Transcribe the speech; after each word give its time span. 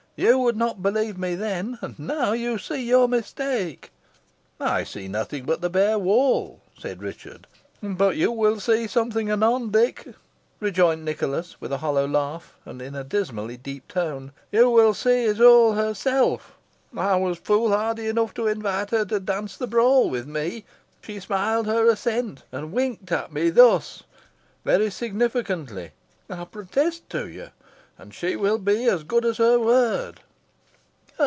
You 0.23 0.37
would 0.37 0.55
not 0.57 0.83
believe 0.83 1.17
me 1.17 1.33
then 1.33 1.79
and 1.81 1.97
now 1.97 2.33
you 2.33 2.59
see 2.59 2.85
your 2.85 3.07
mistake." 3.07 3.89
"I 4.59 4.83
see 4.83 5.07
nothing 5.07 5.45
but 5.45 5.61
the 5.61 5.69
bare 5.69 5.97
wall," 5.97 6.59
said 6.77 7.01
Richard. 7.01 7.47
"But 7.81 8.17
you 8.17 8.31
will 8.31 8.59
see 8.59 8.85
something 8.85 9.31
anon, 9.31 9.71
Dick," 9.71 10.09
rejoined 10.59 11.03
Nicholas, 11.05 11.59
with 11.59 11.71
a 11.71 11.77
hollow 11.79 12.07
laugh, 12.07 12.55
and 12.65 12.83
in 12.83 12.93
a 12.93 13.03
dismally 13.05 13.57
deep 13.57 13.87
tone. 13.87 14.31
"You 14.51 14.69
will 14.69 14.93
see 14.93 15.25
Isole 15.27 15.73
herself. 15.73 16.55
I 16.95 17.15
was 17.15 17.39
foolhardy 17.39 18.07
enough 18.07 18.35
to 18.35 18.45
invite 18.45 18.91
her 18.91 19.05
to 19.05 19.19
dance 19.19 19.57
the 19.57 19.65
brawl 19.65 20.07
with 20.07 20.27
me. 20.27 20.65
She 21.01 21.19
smiled 21.19 21.65
her 21.65 21.89
assent, 21.89 22.43
and 22.51 22.73
winked 22.73 23.11
at 23.11 23.33
me 23.33 23.49
thus 23.49 24.03
very 24.65 24.91
significantly, 24.91 25.93
I 26.29 26.43
protest 26.45 27.09
to 27.09 27.27
you 27.27 27.49
and 27.97 28.15
she 28.15 28.35
will 28.35 28.57
be 28.57 28.85
as 28.87 29.03
good 29.03 29.23
as 29.23 29.37
her 29.37 29.59
word." 29.59 30.21